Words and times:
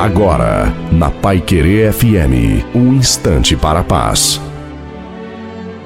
Agora, 0.00 0.74
na 0.90 1.10
Pai 1.10 1.42
Querer 1.42 1.92
FM, 1.92 2.64
um 2.74 2.94
instante 2.94 3.54
para 3.54 3.80
a 3.80 3.84
paz. 3.84 4.40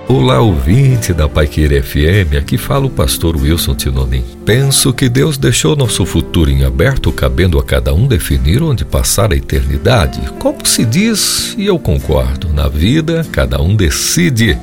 Olá, 0.07 0.41
ouvinte 0.41 1.12
da 1.12 1.29
Pai 1.29 1.48
Querer 1.48 1.83
FM, 1.83 2.37
aqui 2.39 2.57
fala 2.57 2.87
o 2.87 2.91
pastor 2.91 3.37
Wilson 3.37 3.75
Tinonim. 3.75 4.23
Penso 4.46 4.93
que 4.93 5.09
Deus 5.09 5.37
deixou 5.37 5.75
nosso 5.75 6.07
futuro 6.07 6.48
em 6.48 6.62
aberto, 6.62 7.11
cabendo 7.11 7.59
a 7.59 7.64
cada 7.64 7.93
um 7.93 8.07
definir 8.07 8.62
onde 8.62 8.85
passar 8.85 9.32
a 9.32 9.37
eternidade. 9.37 10.21
Como 10.39 10.65
se 10.65 10.85
diz, 10.85 11.53
e 11.59 11.67
eu 11.67 11.77
concordo, 11.77 12.53
na 12.53 12.69
vida 12.69 13.27
cada 13.33 13.61
um 13.61 13.75
decide. 13.75 14.57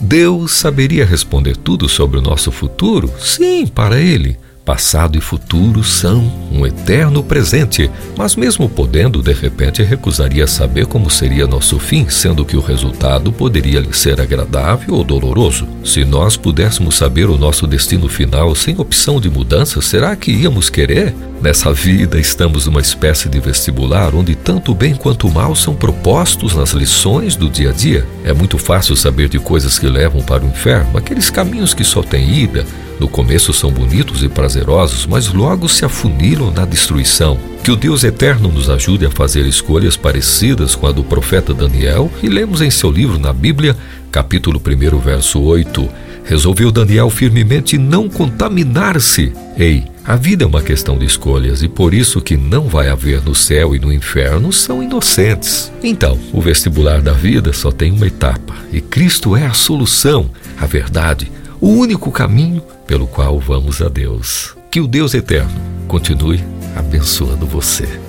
Deus 0.00 0.52
saberia 0.52 1.04
responder 1.04 1.58
tudo 1.58 1.90
sobre 1.90 2.18
o 2.18 2.22
nosso 2.22 2.50
futuro? 2.50 3.12
Sim, 3.20 3.66
para 3.66 4.00
Ele. 4.00 4.38
Passado 4.64 5.18
e 5.18 5.20
futuro 5.20 5.84
são 5.84 6.32
um 6.50 6.64
eterno 6.64 7.22
presente, 7.22 7.90
mas 8.16 8.34
mesmo 8.34 8.66
podendo, 8.66 9.22
de 9.22 9.34
repente 9.34 9.82
recusaria 9.82 10.46
saber 10.46 10.86
como 10.86 11.10
seria 11.10 11.46
nosso 11.46 11.78
fim, 11.78 12.08
sendo 12.08 12.46
que 12.46 12.56
o 12.56 12.62
resultado 12.62 13.30
poderia 13.30 13.80
lhe 13.80 13.92
ser 13.92 14.22
agradável 14.22 14.94
ou 14.94 15.04
doloroso. 15.04 15.68
Se 15.84 16.02
nós 16.02 16.38
pudéssemos 16.38 16.96
saber 16.96 17.28
o 17.28 17.36
nosso 17.36 17.66
destino 17.66 18.08
final 18.08 18.54
sem 18.54 18.74
opção 18.78 19.20
de 19.20 19.28
mudança, 19.28 19.82
será 19.82 20.16
que 20.16 20.32
íamos 20.32 20.70
querer? 20.70 21.14
Nessa 21.44 21.74
vida 21.74 22.18
estamos 22.18 22.64
numa 22.64 22.80
espécie 22.80 23.28
de 23.28 23.38
vestibular 23.38 24.14
onde 24.14 24.34
tanto 24.34 24.72
o 24.72 24.74
bem 24.74 24.94
quanto 24.94 25.28
o 25.28 25.30
mal 25.30 25.54
são 25.54 25.74
propostos 25.74 26.54
nas 26.54 26.70
lições 26.70 27.36
do 27.36 27.50
dia 27.50 27.68
a 27.68 27.72
dia. 27.74 28.06
É 28.24 28.32
muito 28.32 28.56
fácil 28.56 28.96
saber 28.96 29.28
de 29.28 29.38
coisas 29.38 29.78
que 29.78 29.86
levam 29.86 30.22
para 30.22 30.42
o 30.42 30.48
inferno, 30.48 30.96
aqueles 30.96 31.28
caminhos 31.28 31.74
que 31.74 31.84
só 31.84 32.02
têm 32.02 32.34
ida, 32.34 32.64
no 32.98 33.06
começo 33.06 33.52
são 33.52 33.70
bonitos 33.70 34.22
e 34.22 34.28
prazerosos, 34.30 35.04
mas 35.04 35.28
logo 35.34 35.68
se 35.68 35.84
afunilam 35.84 36.50
na 36.50 36.64
destruição. 36.64 37.38
Que 37.62 37.70
o 37.70 37.76
Deus 37.76 38.04
eterno 38.04 38.50
nos 38.50 38.70
ajude 38.70 39.04
a 39.04 39.10
fazer 39.10 39.44
escolhas 39.44 39.98
parecidas 39.98 40.74
com 40.74 40.86
a 40.86 40.92
do 40.92 41.04
profeta 41.04 41.52
Daniel, 41.52 42.10
e 42.22 42.28
lemos 42.30 42.62
em 42.62 42.70
seu 42.70 42.90
livro 42.90 43.18
na 43.18 43.34
Bíblia, 43.34 43.76
capítulo 44.10 44.58
1, 44.58 44.98
verso 44.98 45.42
8. 45.42 45.90
Resolveu 46.24 46.72
Daniel 46.72 47.10
firmemente 47.10 47.76
não 47.76 48.08
contaminar-se. 48.08 49.32
Ei, 49.56 49.84
a 50.04 50.16
vida 50.16 50.44
é 50.44 50.46
uma 50.46 50.62
questão 50.62 50.98
de 50.98 51.04
escolhas 51.04 51.62
e 51.62 51.68
por 51.68 51.94
isso 51.94 52.20
que 52.20 52.36
não 52.36 52.68
vai 52.68 52.88
haver 52.88 53.22
no 53.22 53.34
céu 53.34 53.74
e 53.74 53.78
no 53.78 53.92
inferno 53.92 54.52
são 54.52 54.82
inocentes. 54.82 55.70
Então, 55.82 56.18
o 56.32 56.40
vestibular 56.40 57.00
da 57.00 57.12
vida 57.12 57.52
só 57.52 57.70
tem 57.70 57.92
uma 57.92 58.06
etapa 58.06 58.54
e 58.72 58.80
Cristo 58.80 59.36
é 59.36 59.46
a 59.46 59.52
solução, 59.52 60.30
a 60.58 60.66
verdade, 60.66 61.30
o 61.60 61.68
único 61.68 62.10
caminho 62.10 62.62
pelo 62.86 63.06
qual 63.06 63.38
vamos 63.38 63.80
a 63.80 63.88
Deus. 63.88 64.56
Que 64.70 64.80
o 64.80 64.86
Deus 64.86 65.14
eterno 65.14 65.54
continue 65.86 66.42
abençoando 66.76 67.46
você. 67.46 68.03